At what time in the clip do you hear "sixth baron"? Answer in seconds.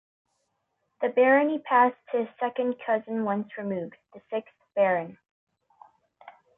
4.31-5.19